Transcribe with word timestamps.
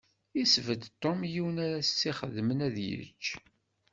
Yesbedd 0.37 0.83
Tom 1.01 1.19
yiwen 1.31 1.57
ara 1.65 1.79
s-d-ixeddmen 1.81 2.59
ad 2.67 2.75
yečč. 2.87 3.25